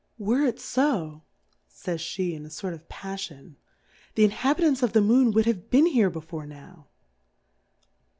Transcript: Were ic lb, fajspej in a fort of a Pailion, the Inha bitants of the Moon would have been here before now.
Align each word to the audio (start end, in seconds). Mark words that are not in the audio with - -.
Were 0.17 0.41
ic 0.47 0.55
lb, 0.55 1.21
fajspej 1.71 2.33
in 2.33 2.47
a 2.47 2.49
fort 2.49 2.73
of 2.73 2.81
a 2.81 2.85
Pailion, 2.85 3.55
the 4.15 4.27
Inha 4.27 4.55
bitants 4.55 4.81
of 4.81 4.93
the 4.93 4.99
Moon 5.01 5.29
would 5.31 5.45
have 5.45 5.69
been 5.69 5.85
here 5.85 6.09
before 6.09 6.47
now. 6.47 6.87